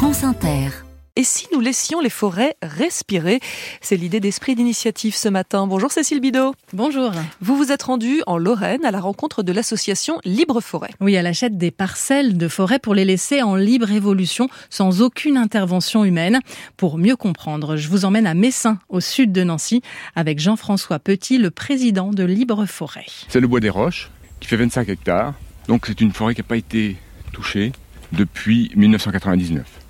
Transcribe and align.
France 0.00 0.24
Inter. 0.24 0.70
Et 1.14 1.24
si 1.24 1.46
nous 1.52 1.60
laissions 1.60 2.00
les 2.00 2.08
forêts 2.08 2.56
respirer? 2.62 3.38
C'est 3.82 3.98
l'idée 3.98 4.18
d'esprit 4.18 4.54
d'initiative 4.54 5.14
ce 5.14 5.28
matin. 5.28 5.66
Bonjour 5.66 5.92
Cécile 5.92 6.22
Bidot. 6.22 6.54
Bonjour. 6.72 7.12
Vous 7.42 7.54
vous 7.54 7.70
êtes 7.70 7.82
rendue 7.82 8.22
en 8.26 8.38
Lorraine 8.38 8.86
à 8.86 8.92
la 8.92 9.00
rencontre 9.00 9.42
de 9.42 9.52
l'association 9.52 10.18
Libre 10.24 10.62
Forêt. 10.62 10.88
Oui, 11.02 11.12
elle 11.12 11.26
achète 11.26 11.58
des 11.58 11.70
parcelles 11.70 12.38
de 12.38 12.48
forêt 12.48 12.78
pour 12.78 12.94
les 12.94 13.04
laisser 13.04 13.42
en 13.42 13.56
libre 13.56 13.90
évolution 13.90 14.48
sans 14.70 15.02
aucune 15.02 15.36
intervention 15.36 16.02
humaine. 16.02 16.40
Pour 16.78 16.96
mieux 16.96 17.16
comprendre, 17.16 17.76
je 17.76 17.90
vous 17.90 18.06
emmène 18.06 18.26
à 18.26 18.32
Messin, 18.32 18.78
au 18.88 19.00
sud 19.00 19.32
de 19.32 19.44
Nancy, 19.44 19.82
avec 20.16 20.38
Jean-François 20.38 20.98
Petit, 20.98 21.36
le 21.36 21.50
président 21.50 22.10
de 22.10 22.24
Libre 22.24 22.64
Forêt. 22.64 23.04
C'est 23.28 23.40
le 23.40 23.48
bois 23.48 23.60
des 23.60 23.68
Roches 23.68 24.10
qui 24.40 24.48
fait 24.48 24.56
25 24.56 24.88
hectares. 24.88 25.34
Donc 25.68 25.84
c'est 25.86 26.00
une 26.00 26.12
forêt 26.12 26.34
qui 26.34 26.40
n'a 26.40 26.46
pas 26.46 26.56
été 26.56 26.96
touchée 27.34 27.72
depuis 28.12 28.72
1999. 28.76 29.80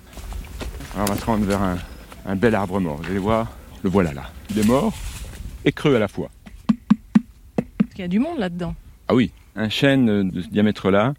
Alors 0.95 1.09
on 1.09 1.13
va 1.13 1.19
se 1.19 1.25
rendre 1.25 1.45
vers 1.45 1.61
un, 1.61 1.77
un 2.25 2.35
bel 2.35 2.55
arbre 2.55 2.79
mort. 2.79 2.97
Vous 2.97 3.09
allez 3.09 3.19
voir, 3.19 3.51
le 3.83 3.89
voilà 3.89 4.13
là. 4.13 4.29
Il 4.49 4.59
est 4.59 4.65
mort 4.67 4.93
et 5.65 5.71
creux 5.71 5.95
à 5.95 5.99
la 5.99 6.07
fois. 6.07 6.29
Il 7.95 8.01
y 8.01 8.03
a 8.03 8.07
du 8.07 8.19
monde 8.19 8.39
là-dedans. 8.39 8.73
Ah 9.07 9.13
oui, 9.15 9.31
un 9.55 9.69
chêne 9.69 10.29
de 10.29 10.41
ce 10.41 10.47
diamètre-là 10.47 11.13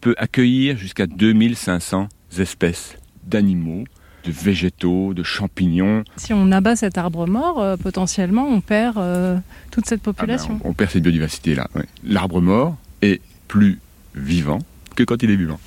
peut 0.00 0.14
accueillir 0.18 0.76
jusqu'à 0.76 1.06
2500 1.06 2.08
espèces 2.38 2.96
d'animaux, 3.24 3.84
de 4.24 4.30
végétaux, 4.30 5.14
de 5.14 5.22
champignons. 5.22 6.04
Si 6.16 6.32
on 6.34 6.52
abat 6.52 6.76
cet 6.76 6.98
arbre 6.98 7.26
mort, 7.26 7.60
euh, 7.60 7.76
potentiellement, 7.76 8.46
on 8.46 8.60
perd 8.60 8.98
euh, 8.98 9.38
toute 9.70 9.86
cette 9.86 10.00
Ah 10.02 10.10
ben, 10.10 10.12
population. 10.14 10.60
on, 10.64 10.70
on 10.70 10.72
perd 10.74 10.90
cette 10.90 11.02
biodiversité-là. 11.02 11.68
ouais. 11.74 11.84
L'arbre 12.04 12.40
mort 12.40 12.76
est 13.02 13.20
plus 13.48 13.78
vivant 14.14 14.58
que 14.94 15.02
quand 15.04 15.22
il 15.22 15.30
est 15.30 15.36
vivant. 15.36 15.58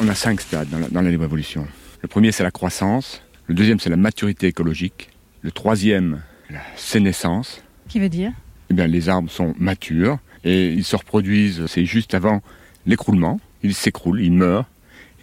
On 0.00 0.08
a 0.08 0.14
cinq 0.14 0.40
stades 0.40 0.68
dans 0.70 0.78
la, 0.80 0.88
dans 0.88 1.02
la 1.02 1.10
libre 1.10 1.24
évolution. 1.24 1.66
Le 2.04 2.08
premier, 2.08 2.32
c'est 2.32 2.42
la 2.42 2.50
croissance. 2.50 3.22
Le 3.46 3.54
deuxième, 3.54 3.80
c'est 3.80 3.88
la 3.88 3.96
maturité 3.96 4.46
écologique. 4.46 5.08
Le 5.40 5.50
troisième, 5.50 6.20
la 6.50 6.60
sénescence. 6.76 7.62
Qui 7.88 7.98
veut 7.98 8.10
dire 8.10 8.30
Eh 8.68 8.74
bien, 8.74 8.86
les 8.86 9.08
arbres 9.08 9.30
sont 9.30 9.54
matures 9.58 10.18
et 10.44 10.68
ils 10.68 10.84
se 10.84 10.96
reproduisent. 10.96 11.64
C'est 11.64 11.86
juste 11.86 12.12
avant 12.12 12.42
l'écroulement. 12.84 13.40
Ils 13.62 13.72
s'écroulent, 13.72 14.20
ils 14.20 14.34
meurent. 14.34 14.66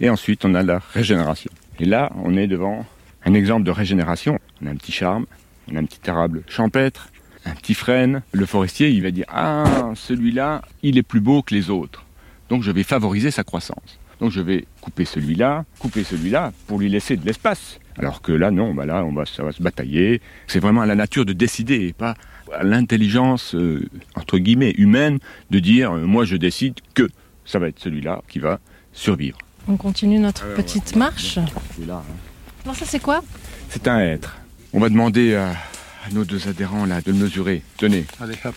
Et 0.00 0.10
ensuite, 0.10 0.44
on 0.44 0.56
a 0.56 0.64
la 0.64 0.80
régénération. 0.80 1.52
Et 1.78 1.84
là, 1.84 2.10
on 2.16 2.36
est 2.36 2.48
devant 2.48 2.84
un 3.24 3.34
exemple 3.34 3.62
de 3.62 3.70
régénération. 3.70 4.40
On 4.60 4.66
a 4.66 4.70
un 4.70 4.74
petit 4.76 4.90
charme, 4.90 5.26
on 5.70 5.76
a 5.76 5.78
un 5.78 5.84
petit 5.84 6.00
érable 6.04 6.42
champêtre, 6.48 7.10
un 7.44 7.54
petit 7.54 7.74
frêne. 7.74 8.22
Le 8.32 8.44
forestier, 8.44 8.90
il 8.90 9.04
va 9.04 9.12
dire 9.12 9.26
Ah, 9.28 9.92
celui-là, 9.94 10.62
il 10.82 10.98
est 10.98 11.04
plus 11.04 11.20
beau 11.20 11.42
que 11.42 11.54
les 11.54 11.70
autres. 11.70 12.04
Donc, 12.48 12.64
je 12.64 12.72
vais 12.72 12.82
favoriser 12.82 13.30
sa 13.30 13.44
croissance. 13.44 14.00
Donc, 14.22 14.30
je 14.30 14.40
vais 14.40 14.66
couper 14.80 15.04
celui-là, 15.04 15.64
couper 15.80 16.04
celui-là 16.04 16.52
pour 16.68 16.78
lui 16.78 16.88
laisser 16.88 17.16
de 17.16 17.26
l'espace. 17.26 17.80
Alors 17.98 18.22
que 18.22 18.30
là, 18.30 18.52
non, 18.52 18.72
bah 18.72 18.86
là, 18.86 19.04
on 19.04 19.12
va, 19.12 19.26
ça 19.26 19.42
va 19.42 19.50
se 19.50 19.60
batailler. 19.60 20.20
C'est 20.46 20.60
vraiment 20.60 20.80
à 20.82 20.86
la 20.86 20.94
nature 20.94 21.24
de 21.24 21.32
décider 21.32 21.88
et 21.88 21.92
pas 21.92 22.14
à 22.52 22.62
l'intelligence, 22.62 23.56
euh, 23.56 23.84
entre 24.14 24.38
guillemets, 24.38 24.74
humaine 24.78 25.18
de 25.50 25.58
dire 25.58 25.90
euh, 25.90 26.06
Moi, 26.06 26.24
je 26.24 26.36
décide 26.36 26.74
que 26.94 27.08
ça 27.44 27.58
va 27.58 27.66
être 27.66 27.80
celui-là 27.80 28.22
qui 28.28 28.38
va 28.38 28.60
survivre. 28.92 29.38
On 29.66 29.76
continue 29.76 30.20
notre 30.20 30.44
Alors, 30.44 30.54
petite 30.54 30.90
voilà. 30.92 31.06
marche. 31.06 31.40
C'est 31.76 31.86
là, 31.86 32.04
hein. 32.08 32.14
Alors 32.62 32.76
ça 32.76 32.86
c'est 32.86 33.00
quoi? 33.00 33.24
C'est 33.70 33.88
un 33.88 33.98
être. 33.98 34.36
On 34.72 34.78
va 34.78 34.88
demander 34.88 35.34
à, 35.34 35.48
à 35.50 36.10
nos 36.12 36.24
deux 36.24 36.46
adhérents 36.46 36.86
là 36.86 37.00
de 37.00 37.10
le 37.10 37.18
mesurer. 37.18 37.62
Tenez. 37.76 38.04
Allez 38.20 38.36
hop, 38.44 38.54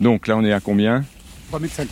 Donc 0.00 0.26
là 0.26 0.38
on 0.38 0.44
est 0.44 0.54
à 0.54 0.60
combien? 0.60 1.04
3,50 1.52 1.80
m 1.82 1.86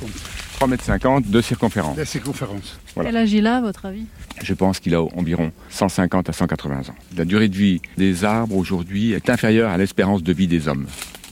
3,50 0.61 1.16
m 1.16 1.22
de 1.30 1.41
circonférence. 1.41 1.97
de 1.97 2.05
circonférence. 2.05 2.78
Voilà. 2.94 3.11
Quel 3.11 3.16
âge 3.16 3.33
il 3.33 3.47
a 3.47 3.56
à 3.56 3.61
votre 3.62 3.86
avis? 3.86 4.05
Je 4.42 4.53
pense 4.53 4.78
qu'il 4.78 4.94
a 4.94 5.00
environ 5.03 5.53
150 5.70 6.28
à 6.28 6.33
180 6.33 6.80
ans. 6.91 6.94
La 7.16 7.25
durée 7.25 7.48
de 7.48 7.56
vie 7.56 7.80
des 7.97 8.25
arbres 8.25 8.56
aujourd'hui 8.56 9.12
est 9.12 9.31
inférieure 9.31 9.70
à 9.70 9.78
l'espérance 9.78 10.22
de 10.22 10.33
vie 10.33 10.47
des 10.48 10.69
hommes. 10.69 10.86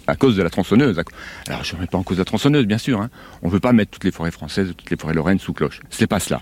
À 0.06 0.16
cause 0.16 0.36
de 0.36 0.42
la 0.42 0.48
tronçonneuse. 0.48 0.98
Alors 1.46 1.62
je 1.64 1.72
ne 1.72 1.77
remets 1.77 1.86
pas 1.88 1.98
en 1.98 2.02
cause 2.02 2.17
la 2.18 2.24
tronçonneuse, 2.24 2.64
bien 2.67 2.78
sûr. 2.78 3.00
hein. 3.02 3.11
On 3.42 3.48
ne 3.48 3.52
veut 3.52 3.61
pas 3.61 3.74
mettre 3.74 3.90
toutes 3.90 4.05
les 4.05 4.12
forêts 4.12 4.30
françaises, 4.30 4.72
toutes 4.77 4.88
les 4.90 4.96
forêts 4.96 5.12
lorraines 5.12 5.38
sous 5.38 5.52
cloche. 5.52 5.80
C'est 5.90 6.06
pas 6.06 6.20
cela. 6.20 6.40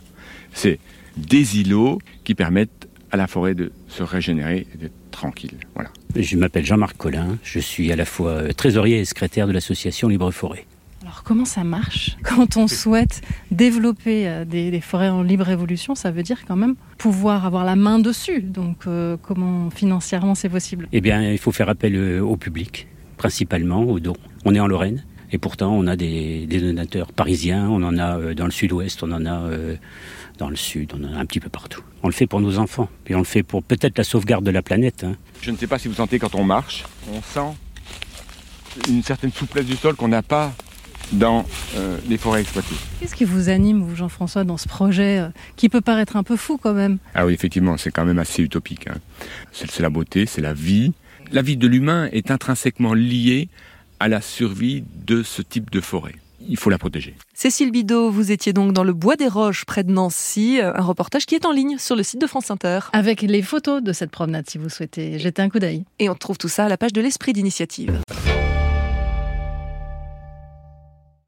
C'est 0.54 0.78
des 1.16 1.58
îlots 1.58 1.98
qui 2.22 2.36
permettent 2.36 2.86
à 3.10 3.16
la 3.16 3.26
forêt 3.26 3.54
de 3.56 3.72
se 3.88 4.04
régénérer 4.04 4.66
et 4.72 4.78
d'être 4.78 4.92
tranquille. 5.10 5.54
Voilà. 5.74 5.90
Je 6.14 6.36
m'appelle 6.36 6.64
Jean-Marc 6.64 6.96
Collin, 6.96 7.36
je 7.42 7.58
suis 7.58 7.90
à 7.90 7.96
la 7.96 8.04
fois 8.04 8.30
euh, 8.30 8.52
trésorier 8.52 9.00
et 9.00 9.04
secrétaire 9.04 9.46
de 9.48 9.52
l'association 9.52 10.08
Libre 10.08 10.30
Forêt. 10.30 10.64
Comment 11.26 11.44
ça 11.44 11.64
marche 11.64 12.16
Quand 12.22 12.56
on 12.56 12.68
souhaite 12.68 13.20
développer 13.50 14.28
euh, 14.28 14.44
des, 14.44 14.70
des 14.70 14.80
forêts 14.80 15.08
en 15.08 15.22
libre 15.24 15.48
évolution, 15.48 15.96
ça 15.96 16.12
veut 16.12 16.22
dire 16.22 16.44
quand 16.46 16.54
même 16.54 16.76
pouvoir 16.98 17.44
avoir 17.44 17.64
la 17.64 17.74
main 17.74 17.98
dessus. 17.98 18.42
Donc 18.42 18.86
euh, 18.86 19.16
comment 19.20 19.68
financièrement 19.70 20.36
c'est 20.36 20.48
possible? 20.48 20.86
Eh 20.92 21.00
bien, 21.00 21.28
il 21.32 21.38
faut 21.38 21.50
faire 21.50 21.68
appel 21.68 21.96
euh, 21.96 22.20
au 22.20 22.36
public, 22.36 22.86
principalement 23.16 23.82
aux 23.82 23.98
dons. 23.98 24.14
On 24.44 24.54
est 24.54 24.60
en 24.60 24.68
Lorraine 24.68 25.04
et 25.32 25.38
pourtant 25.38 25.72
on 25.72 25.88
a 25.88 25.96
des, 25.96 26.46
des 26.46 26.60
donateurs 26.60 27.12
parisiens, 27.12 27.68
on 27.70 27.82
en 27.82 27.98
a 27.98 28.32
dans 28.34 28.44
le 28.44 28.52
sud-ouest, 28.52 29.02
on 29.02 29.10
en 29.10 29.26
a 29.26 29.50
dans 30.38 30.48
le 30.48 30.54
sud, 30.54 30.92
on 30.96 31.02
en 31.08 31.12
a 31.12 31.18
un 31.18 31.26
petit 31.26 31.40
peu 31.40 31.48
partout. 31.48 31.82
On 32.04 32.06
le 32.06 32.12
fait 32.14 32.28
pour 32.28 32.40
nos 32.40 32.56
enfants, 32.60 32.88
puis 33.02 33.16
on 33.16 33.18
le 33.18 33.24
fait 33.24 33.42
pour 33.42 33.64
peut-être 33.64 33.98
la 33.98 34.04
sauvegarde 34.04 34.44
de 34.44 34.52
la 34.52 34.62
planète. 34.62 35.02
hein. 35.02 35.16
Je 35.42 35.50
ne 35.50 35.56
sais 35.56 35.66
pas 35.66 35.80
si 35.80 35.88
vous 35.88 35.94
sentez 35.94 36.20
quand 36.20 36.36
on 36.36 36.44
marche, 36.44 36.84
on 37.12 37.20
sent 37.20 37.56
une 38.88 39.02
certaine 39.02 39.32
souplesse 39.32 39.66
du 39.66 39.74
sol 39.74 39.96
qu'on 39.96 40.06
n'a 40.06 40.22
pas 40.22 40.52
dans 41.12 41.44
euh, 41.76 41.96
les 42.08 42.18
forêts 42.18 42.40
exploitées. 42.40 42.74
Qu'est-ce 43.00 43.14
qui 43.14 43.24
vous 43.24 43.48
anime, 43.48 43.82
vous, 43.82 43.94
Jean-François, 43.96 44.44
dans 44.44 44.56
ce 44.56 44.68
projet 44.68 45.18
euh, 45.18 45.28
qui 45.56 45.68
peut 45.68 45.80
paraître 45.80 46.16
un 46.16 46.22
peu 46.22 46.36
fou 46.36 46.58
quand 46.60 46.74
même? 46.74 46.98
Ah 47.14 47.26
oui, 47.26 47.32
effectivement, 47.34 47.76
c'est 47.76 47.90
quand 47.90 48.04
même 48.04 48.18
assez 48.18 48.42
utopique. 48.42 48.88
hein. 48.88 48.96
C'est 49.52 49.70
c'est 49.70 49.82
la 49.82 49.90
beauté, 49.90 50.26
c'est 50.26 50.40
la 50.42 50.52
vie. 50.52 50.92
La 51.32 51.42
vie 51.42 51.56
de 51.56 51.66
l'humain 51.66 52.08
est 52.12 52.30
intrinsèquement 52.30 52.94
liée 52.94 53.48
à 53.98 54.08
la 54.08 54.20
survie 54.20 54.84
de 55.06 55.22
ce 55.22 55.42
type 55.42 55.70
de 55.70 55.80
forêt. 55.80 56.14
Il 56.48 56.56
faut 56.56 56.70
la 56.70 56.78
protéger. 56.78 57.16
Cécile 57.34 57.72
Bidot, 57.72 58.10
vous 58.10 58.30
étiez 58.30 58.52
donc 58.52 58.72
dans 58.72 58.84
le 58.84 58.92
Bois 58.92 59.16
des 59.16 59.26
Roches 59.26 59.64
près 59.64 59.82
de 59.82 59.90
Nancy, 59.90 60.60
un 60.62 60.82
reportage 60.82 61.26
qui 61.26 61.34
est 61.34 61.44
en 61.46 61.50
ligne 61.50 61.78
sur 61.78 61.96
le 61.96 62.02
site 62.04 62.20
de 62.20 62.26
France 62.26 62.50
Inter. 62.50 62.80
Avec 62.92 63.22
les 63.22 63.42
photos 63.42 63.82
de 63.82 63.92
cette 63.92 64.10
promenade, 64.10 64.48
si 64.48 64.58
vous 64.58 64.68
souhaitez 64.68 65.18
jeter 65.18 65.42
un 65.42 65.48
coup 65.48 65.58
d'œil. 65.58 65.84
Et 65.98 66.08
on 66.08 66.14
trouve 66.14 66.38
tout 66.38 66.48
ça 66.48 66.66
à 66.66 66.68
la 66.68 66.76
page 66.76 66.92
de 66.92 67.00
l'esprit 67.00 67.32
d'initiative. 67.32 67.98